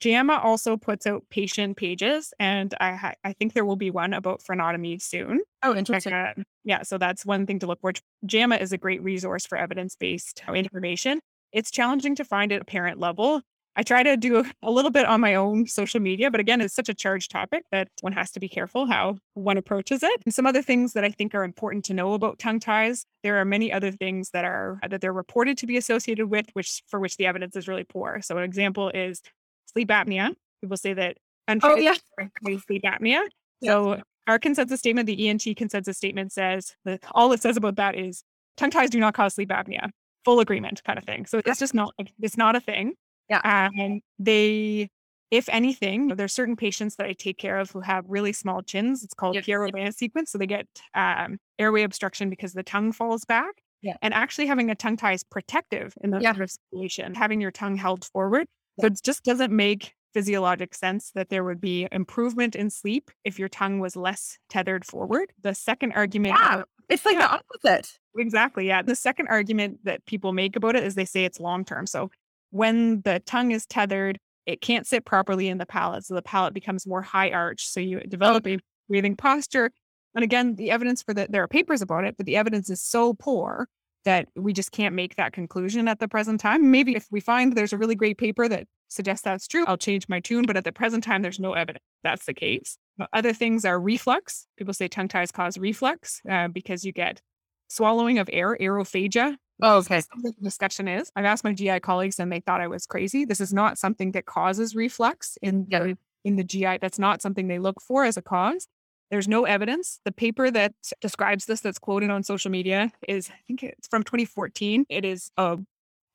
[0.00, 4.14] JAMA also puts out patient pages, and I ha- I think there will be one
[4.14, 5.40] about frenotomy soon.
[5.62, 6.12] Oh, interesting.
[6.12, 6.32] uh,
[6.64, 7.92] yeah, so that's one thing to look for.
[8.24, 11.20] JAMA is a great resource for evidence based information.
[11.52, 13.42] It's challenging to find at a parent level.
[13.78, 16.74] I try to do a little bit on my own social media, but again, it's
[16.74, 20.20] such a charged topic that one has to be careful how one approaches it.
[20.24, 23.06] And some other things that I think are important to know about tongue ties.
[23.22, 26.82] There are many other things that are that they're reported to be associated with, which
[26.88, 28.20] for which the evidence is really poor.
[28.20, 29.22] So an example is
[29.66, 30.34] sleep apnea.
[30.60, 31.94] People say that Oh, yeah.
[32.66, 33.22] sleep apnea.
[33.60, 33.70] Yeah.
[33.70, 37.94] So our consensus statement, the ENT consensus statement says that all it says about that
[37.94, 38.24] is
[38.56, 39.90] tongue ties do not cause sleep apnea.
[40.24, 41.26] Full agreement kind of thing.
[41.26, 42.94] So it's just not it's not a thing.
[43.28, 43.68] Yeah.
[43.76, 44.90] And they
[45.30, 49.04] if anything, there's certain patients that I take care of who have really small chins.
[49.04, 49.42] It's called Yeah.
[49.42, 50.32] Pierre sequence.
[50.32, 53.62] So they get um, airway obstruction because the tongue falls back.
[53.82, 53.96] Yeah.
[54.00, 56.32] And actually having a tongue tie is protective in that Yeah.
[56.32, 58.46] sort of situation, having your tongue held forward.
[58.80, 63.38] So it just doesn't make physiologic sense that there would be improvement in sleep if
[63.38, 65.32] your tongue was less tethered forward.
[65.42, 66.62] The second argument Yeah.
[66.88, 67.98] It's like the opposite.
[68.16, 68.66] Exactly.
[68.66, 68.80] Yeah.
[68.80, 71.86] The second argument that people make about it is they say it's long term.
[71.86, 72.10] So
[72.50, 76.04] when the tongue is tethered, it can't sit properly in the palate.
[76.04, 77.66] So the palate becomes more high arch.
[77.68, 78.58] So you develop a
[78.88, 79.70] breathing posture.
[80.14, 82.80] And again, the evidence for that, there are papers about it, but the evidence is
[82.82, 83.68] so poor
[84.04, 86.70] that we just can't make that conclusion at the present time.
[86.70, 90.08] Maybe if we find there's a really great paper that suggests that's true, I'll change
[90.08, 90.44] my tune.
[90.46, 92.78] But at the present time, there's no evidence that's the case.
[92.96, 94.46] But Other things are reflux.
[94.56, 97.20] People say tongue ties cause reflux uh, because you get
[97.68, 99.36] swallowing of air, aerophagia.
[99.60, 100.02] Oh, okay.
[100.22, 103.24] The discussion is I've asked my GI colleagues and they thought I was crazy.
[103.24, 105.80] This is not something that causes reflux in Yeah.
[105.80, 106.78] the, in the GI.
[106.78, 108.68] That's not something they look for as a cause.
[109.10, 110.00] There's no evidence.
[110.04, 114.02] The paper that describes this that's quoted on social media is, I think it's from
[114.02, 114.84] 2014.
[114.88, 115.58] It is a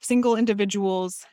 [0.02, 1.26] single individual's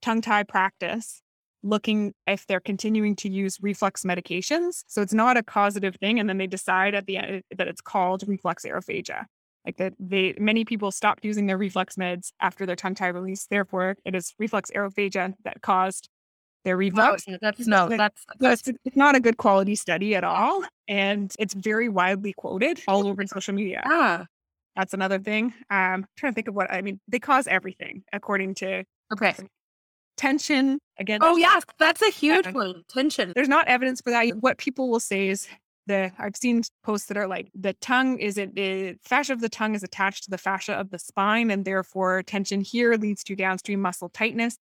[0.00, 1.20] tongue tie practice
[1.64, 4.84] looking if they're continuing to use reflux medications.
[4.86, 6.20] So it's not a causative thing.
[6.20, 9.24] And then they decide at the end that it's called reflux aerophagia.
[9.68, 13.46] Like that they many people stopped using their reflux meds after their tongue tie release.
[13.50, 16.08] Therefore, it is reflux aerophagia that caused
[16.64, 17.26] their No, reflux.
[17.42, 20.64] that's no, that's So it's, it's not a good quality study at all.
[20.88, 23.82] And it's very widely quoted all over social media.
[23.84, 24.24] Ah,
[24.74, 25.52] That's another thing.
[25.68, 26.98] Um, I'm trying to think of what I mean.
[27.06, 29.34] They cause everything according to Okay.
[30.16, 30.78] tension.
[30.98, 31.62] Again, Oh, yes.
[31.78, 32.52] That's a huge Yeah.
[32.52, 32.84] one.
[32.88, 33.32] Tension.
[33.34, 34.28] there's not evidence for that.
[34.40, 35.46] What people will say is
[35.88, 39.48] the I've seen posts that are like the tongue is it the fascia of the
[39.48, 43.36] tongue is attached to the fascia of the spine, and therefore tension here leads to
[43.36, 44.56] downstream muscle tightness.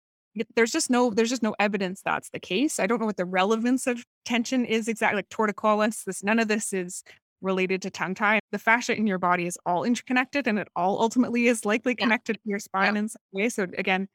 [0.55, 2.79] There's just no there's just no evidence that's the case.
[2.79, 5.17] I don't know what the relevance of tension is exactly.
[5.17, 7.03] Like torticollis, this none of this is
[7.41, 8.39] related to tongue tie.
[8.51, 12.05] The fascia in your body is all interconnected, and it all ultimately is likely Yeah.
[12.05, 13.49] connected to your spine in some way.
[13.49, 14.07] So again,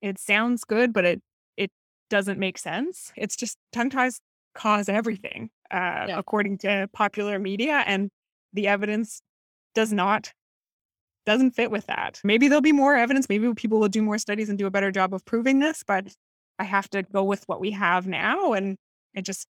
[0.00, 1.22] it sounds good, but it
[1.56, 1.70] it
[2.10, 3.12] doesn't make sense.
[3.16, 4.20] It's just tongue ties
[4.54, 6.18] cause everything, uh, Yeah.
[6.18, 8.10] according to popular media, and
[8.52, 9.22] the evidence
[9.74, 10.32] does not
[11.24, 12.20] doesn't fit with that.
[12.24, 13.28] Maybe there'll be more evidence.
[13.28, 16.08] Maybe people will do more studies and do a better job of proving this, but
[16.58, 18.76] I have to go with what we have now, and
[19.14, 19.46] it just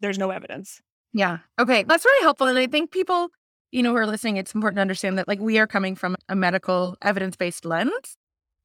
[0.00, 0.80] there's no evidence.
[1.12, 1.38] Yeah.
[1.58, 1.82] Okay.
[1.82, 2.46] That's really helpful.
[2.46, 3.28] And I think people,
[3.72, 6.16] you know, who are listening, it's important to understand that like we are coming from
[6.28, 8.16] a medical evidence based lens.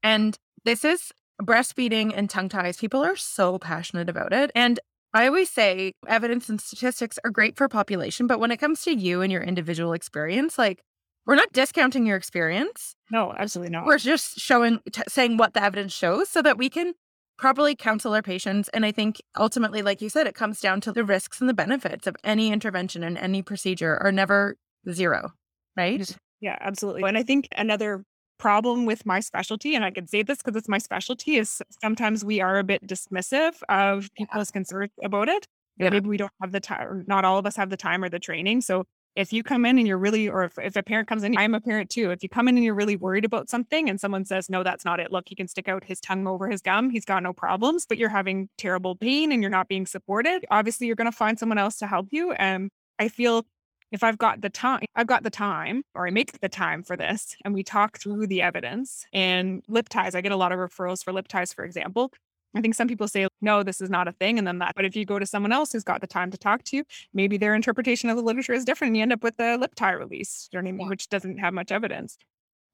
[0.02, 1.10] And this is
[1.42, 2.76] breastfeeding and tongue ties.
[2.76, 4.52] People are so passionate about it.
[4.54, 4.78] And
[5.16, 8.94] I always say evidence and statistics are great for population, but when it comes to
[8.94, 10.82] you and your individual experience, like
[11.24, 12.94] we're not discounting your experience.
[13.10, 13.86] No, absolutely not.
[13.86, 16.92] We're just showing, t- saying what the evidence shows so that we can
[17.38, 18.68] properly counsel our patients.
[18.74, 21.54] And I think ultimately, like you said, it comes down to the risks and the
[21.54, 24.56] benefits of any intervention and any procedure are never
[24.92, 25.32] zero,
[25.78, 26.14] right?
[26.42, 27.04] Yeah, absolutely.
[27.04, 28.04] And I think another
[28.38, 32.24] problem with my specialty, and I can say this because it's my specialty, is sometimes
[32.24, 35.46] we are a bit dismissive of people's concerns about it.
[35.78, 35.90] Yeah.
[35.90, 38.08] Maybe we don't have the time, or not all of us have the time or
[38.08, 38.62] the training.
[38.62, 41.36] So if you come in and you're really, or if, if a parent comes in,
[41.38, 42.10] I'm a parent too.
[42.10, 44.84] If you come in and you're really worried about something and someone says, no, that's
[44.84, 45.10] not it.
[45.10, 46.90] Look, he can stick out his tongue over his gum.
[46.90, 50.44] He's got no problems, but you're having terrible pain and you're not being supported.
[50.50, 52.32] Obviously, you're going to find someone else to help you.
[52.32, 53.46] And I feel
[53.92, 56.96] if I've got the time, I've got the time, or I make the time for
[56.96, 60.14] this, and we talk through the evidence and lip ties.
[60.14, 62.12] I get a lot of referrals for lip ties, for example.
[62.54, 64.38] I think some people say, no, this is not a thing.
[64.38, 64.72] And then that.
[64.74, 66.84] But if you go to someone else who's got the time to talk to you,
[67.12, 68.90] maybe their interpretation of the literature is different.
[68.90, 72.16] And you end up with a lip tie release, which doesn't have much evidence.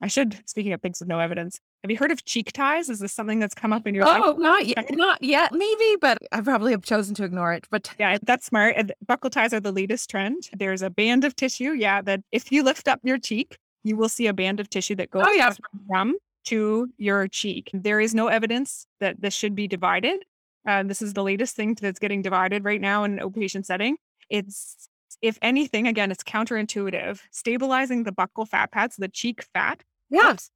[0.03, 2.91] I should, speaking of things with no evidence, have you heard of cheek ties?
[2.91, 4.21] Is this something that's come up in your life?
[4.25, 7.69] Oh, not yet, not yet, maybe, but I probably have chosen to ignore it.
[7.71, 8.77] But yeah, that's smart.
[9.07, 10.51] Buccal ties are the latest trend.
[10.53, 14.09] There's a band of tissue, yeah, that if you lift up your cheek, you will
[14.09, 15.53] see a band of tissue that goes oh, yeah.
[15.87, 17.71] from to your cheek.
[17.73, 20.25] There is no evidence that this should be divided.
[20.67, 23.97] Uh, this is the latest thing that's getting divided right now in an outpatient setting.
[24.29, 24.89] It's,
[25.21, 27.21] if anything, again, it's counterintuitive.
[27.31, 29.85] Stabilizing the buccal fat pads, the cheek fat.
[30.13, 30.51] Yes.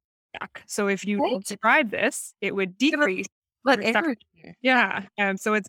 [0.67, 1.43] So if you right.
[1.43, 3.25] divide this, it would decrease.
[3.63, 3.79] But
[4.61, 5.67] yeah, and so it's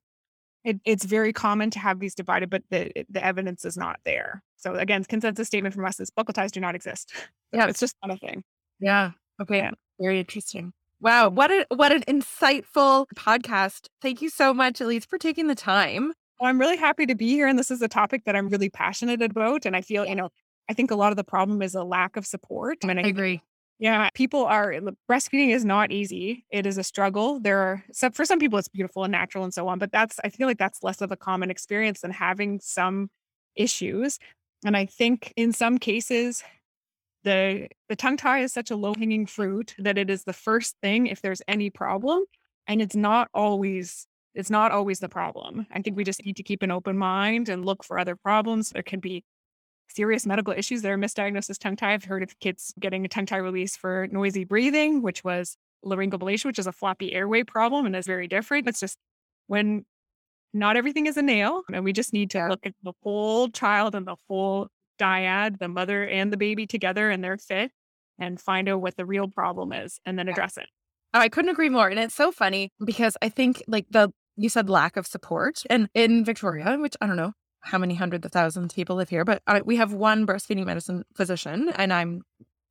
[0.65, 4.43] it, it's very common to have these divided, but the the evidence is not there.
[4.57, 7.13] So again, consensus statement from us is buccal ties do not exist.
[7.51, 8.45] Yeah, it's just not a thing.
[8.79, 9.13] Yeah.
[9.41, 9.57] Okay.
[9.57, 9.71] Yeah.
[9.99, 10.75] Very interesting.
[11.01, 13.87] Wow, what a what an insightful podcast.
[14.03, 16.13] Thank you so much, Elise, for taking the time.
[16.39, 17.47] Well, I'm really happy to be here.
[17.47, 19.65] And this is a topic that I'm really passionate about.
[19.65, 20.29] And I feel, you know,
[20.69, 22.79] I think a lot of the problem is a lack of support.
[22.85, 23.41] I, I agree.
[23.79, 26.45] Yeah, people are eh, breastfeeding is not easy.
[26.51, 27.39] It is a struggle.
[27.41, 30.19] There are some, for some people it's beautiful and natural and so on, but that's
[30.25, 33.11] I feel like that's less of a common experience than having some
[33.55, 34.19] issues.
[34.65, 36.43] And I think in some cases
[37.25, 40.77] the the tongue tie is such a low hanging fruit that it is the first
[40.83, 42.25] thing if there's any problem
[42.67, 46.43] and it's not always it's not always the problem i think we just need to
[46.43, 49.25] keep an open mind and look for other problems there can be
[49.89, 53.09] serious medical issues that are misdiagnosed as tongue tie i've heard of kids getting a
[53.09, 57.87] tongue tie release for noisy breathing which was laryngomalacia which is a floppy airway problem
[57.87, 58.99] and is very different it's just
[59.47, 59.85] when
[60.55, 63.95] not everything is a nail and we just need to look at the whole child
[63.95, 67.71] and the whole dyad, the mother and the baby together and they're fit
[68.19, 70.67] and find out what the real problem is and then address it.
[71.15, 71.89] Oh, I couldn't agree more.
[71.89, 75.89] And it's so funny because I think like the you said lack of support and
[75.95, 79.25] in Victoria, which I don't know how many hundreds of thousands of people live here,
[79.25, 82.23] but uh, we have one breastfeeding medicine physician and I'm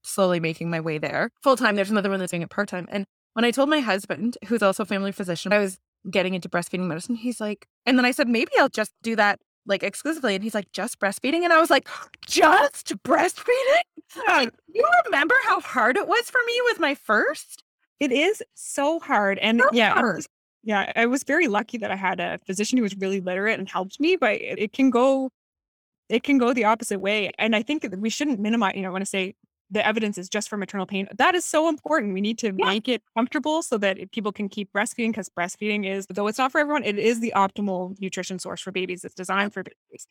[0.03, 1.75] slowly making my way there full time.
[1.75, 2.87] There's another one that's doing it part time.
[2.89, 5.77] And when I told my husband, who's also a family physician, I was
[6.09, 9.39] getting into breastfeeding medicine, he's like, and then I said, maybe I'll just do that
[9.65, 10.33] like exclusively.
[10.35, 11.43] And he's like, just breastfeeding.
[11.43, 11.87] And I was like,
[12.25, 13.81] just breastfeeding?
[14.73, 17.63] you remember how hard it was for me with my first?
[17.99, 19.37] It is so hard.
[19.39, 20.25] And so yeah, hard.
[20.67, 23.69] Yeah, I was very lucky that I had a physician who was really literate and
[23.69, 25.31] helped me, but it, it can go,
[26.09, 27.31] it can go the opposite way.
[27.39, 29.35] And I think we shouldn't minimize, you know, when I say
[29.71, 31.07] the evidence is just for maternal pain.
[31.17, 32.13] That is so important.
[32.13, 32.65] We need to yeah.
[32.65, 36.51] make it comfortable so that people can keep breastfeeding because breastfeeding is, though it's not
[36.51, 39.05] for everyone, it is the optimal nutrition source for babies.
[39.05, 40.05] It's designed for babies.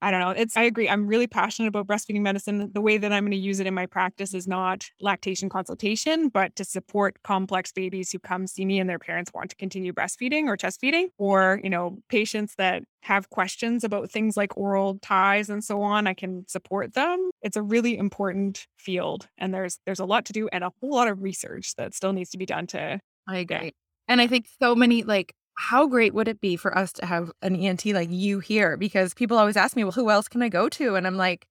[0.00, 0.30] I don't know.
[0.30, 0.88] It's, I agree.
[0.88, 2.70] I'm really passionate about breastfeeding medicine.
[2.72, 6.28] The way that I'm going to use it in my practice is not lactation consultation,
[6.28, 9.92] but to support complex babies who come see me and their parents want to continue
[9.92, 14.98] breastfeeding or chest feeding, or, you know, patients that have questions about things like oral
[15.02, 16.06] ties and so on.
[16.06, 17.30] I can support them.
[17.42, 20.94] It's a really important field and there's, there's a lot to do and a whole
[20.94, 23.00] lot of research that still needs to be done to.
[23.26, 23.72] I agree.
[24.06, 27.32] And I think so many like how great would it be for us to have
[27.42, 28.76] an ENT like you here?
[28.76, 30.94] Because people always ask me, well, who else can I go to?
[30.94, 31.48] And I'm like,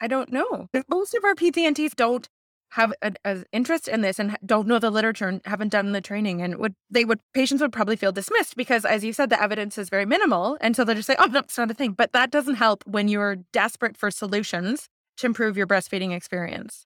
[0.00, 0.68] I don't know.
[0.88, 2.26] Most of our PTNTs don't
[2.70, 6.42] have an interest in this and don't know the literature and haven't done the training
[6.42, 9.78] and would they would patients would probably feel dismissed because as you said the evidence
[9.78, 12.12] is very minimal and so they'll just say oh no it's not a thing but
[12.12, 16.84] that doesn't help when you're desperate for solutions to improve your breastfeeding experience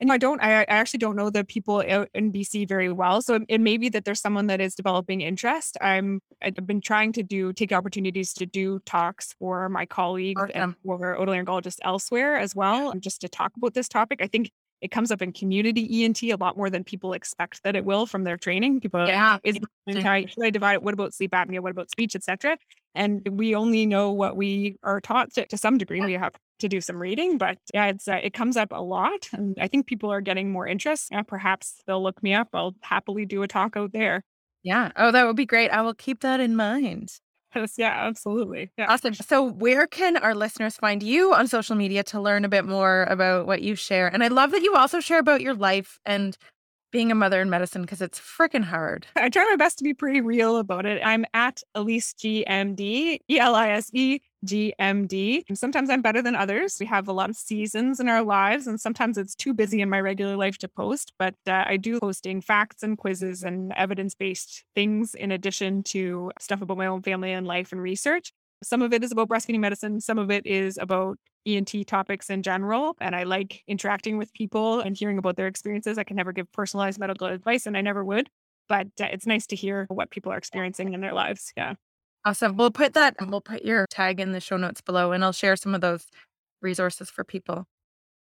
[0.00, 3.22] and I don't, I, I actually don't know the people out in BC very well.
[3.22, 5.76] So it may be that there's someone that is developing interest.
[5.80, 10.52] I'm, I've been trying to do, take opportunities to do talks for my colleagues awesome.
[10.54, 14.20] and for otolaryngologists elsewhere as well, just to talk about this topic.
[14.20, 14.50] I think
[14.84, 18.04] it comes up in community ENT a lot more than people expect that it will
[18.04, 18.80] from their training.
[18.80, 20.82] People, yeah, is should I divide it?
[20.82, 21.60] What about sleep apnea?
[21.60, 22.58] What about speech, etc.
[22.94, 26.02] And we only know what we are taught to, to some degree.
[26.02, 29.30] We have to do some reading, but yeah, it's uh, it comes up a lot,
[29.32, 31.08] and I think people are getting more interest.
[31.10, 32.48] Yeah, perhaps they'll look me up.
[32.52, 34.22] I'll happily do a talk out there.
[34.62, 34.92] Yeah.
[34.96, 35.70] Oh, that would be great.
[35.70, 37.18] I will keep that in mind.
[37.76, 38.70] Yeah, absolutely.
[38.76, 38.86] Yeah.
[38.88, 39.14] Awesome.
[39.14, 43.04] So, where can our listeners find you on social media to learn a bit more
[43.04, 44.08] about what you share?
[44.08, 46.36] And I love that you also share about your life and
[46.92, 49.06] being a mother in medicine because it's freaking hard.
[49.16, 51.02] I try my best to be pretty real about it.
[51.04, 55.44] I'm at Elise GMD, E L I S E GMD.
[55.54, 56.76] Sometimes I'm better than others.
[56.78, 59.90] We have a lot of seasons in our lives, and sometimes it's too busy in
[59.90, 61.12] my regular life to post.
[61.18, 66.30] But uh, I do posting facts and quizzes and evidence based things in addition to
[66.38, 68.32] stuff about my own family and life and research.
[68.62, 72.42] Some of it is about breastfeeding medicine, some of it is about ENT topics in
[72.42, 72.96] general.
[73.00, 75.98] And I like interacting with people and hearing about their experiences.
[75.98, 78.30] I can never give personalized medical advice, and I never would.
[78.68, 81.52] But uh, it's nice to hear what people are experiencing in their lives.
[81.56, 81.74] Yeah.
[82.24, 82.56] Awesome.
[82.56, 85.32] We'll put that and we'll put your tag in the show notes below and I'll
[85.32, 86.06] share some of those
[86.62, 87.66] resources for people.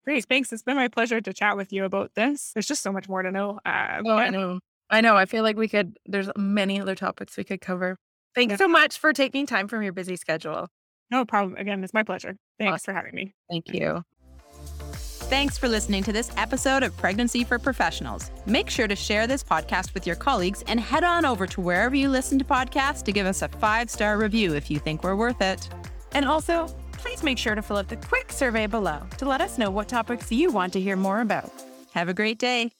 [0.03, 0.25] Great.
[0.25, 0.51] Thanks.
[0.51, 2.51] It's been my pleasure to chat with you about this.
[2.53, 3.59] There's just so much more to know.
[3.63, 4.59] Uh, oh, I know.
[4.89, 5.15] I know.
[5.15, 7.97] I feel like we could, there's many other topics we could cover.
[8.33, 8.57] Thanks yeah.
[8.57, 10.67] so much for taking time from your busy schedule.
[11.11, 11.55] No problem.
[11.57, 12.35] Again, it's my pleasure.
[12.57, 12.93] Thanks awesome.
[12.93, 13.35] for having me.
[13.49, 14.03] Thank you.
[15.31, 18.31] Thanks for listening to this episode of Pregnancy for Professionals.
[18.45, 21.95] Make sure to share this podcast with your colleagues and head on over to wherever
[21.95, 25.15] you listen to podcasts to give us a five star review if you think we're
[25.15, 25.69] worth it.
[26.11, 29.57] And also, please make sure to fill out the quick survey below to let us
[29.57, 31.49] know what topics you want to hear more about.
[31.93, 32.73] Have a great day.